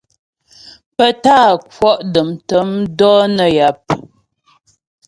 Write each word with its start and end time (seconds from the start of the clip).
Pə 0.95 1.05
tá'a 1.23 1.51
kwɔ' 1.73 1.99
dəm 2.13 2.29
tə̂m 2.47 2.69
dɔ̌ 2.97 3.17
nə́ 3.35 3.49
yap. 3.57 3.81